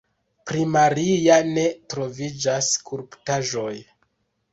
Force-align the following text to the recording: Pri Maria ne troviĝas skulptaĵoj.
Pri 0.51 0.61
Maria 0.75 1.35
ne 1.49 1.65
troviĝas 1.95 2.71
skulptaĵoj. 2.79 3.75